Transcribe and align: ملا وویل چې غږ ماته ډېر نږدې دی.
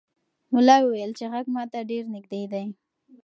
ملا 0.53 0.75
وویل 0.81 1.11
چې 1.17 1.23
غږ 1.31 1.45
ماته 1.55 1.79
ډېر 1.91 2.03
نږدې 2.15 2.43
دی. 2.53 2.65